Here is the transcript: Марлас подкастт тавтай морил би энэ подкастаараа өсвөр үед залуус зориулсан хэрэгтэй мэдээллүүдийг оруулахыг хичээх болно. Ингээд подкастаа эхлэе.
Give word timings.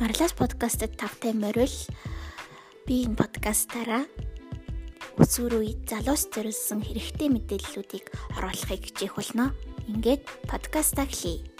Марлас 0.00 0.32
подкастт 0.34 0.96
тавтай 0.98 1.32
морил 1.32 1.70
би 2.86 3.06
энэ 3.06 3.14
подкастаараа 3.14 4.02
өсвөр 5.22 5.62
үед 5.62 5.86
залуус 5.86 6.26
зориулсан 6.34 6.82
хэрэгтэй 6.82 7.30
мэдээллүүдийг 7.30 8.10
оруулахыг 8.34 8.90
хичээх 8.90 9.14
болно. 9.14 9.54
Ингээд 9.86 10.26
подкастаа 10.50 11.06
эхлэе. 11.06 11.53